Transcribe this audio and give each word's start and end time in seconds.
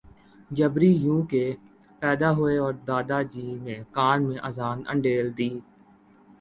جبری 0.51 0.89
یوں 0.95 1.21
کہ، 1.23 1.43
پیدا 2.01 2.29
ہوئے 2.31 2.57
اور 2.57 2.73
دادا 2.87 3.21
جی 3.31 3.45
نے 3.63 3.75
کان 3.91 4.19
میں 4.27 4.39
اذان 4.43 4.77
انڈیل 4.87 5.27
دی 5.37 5.49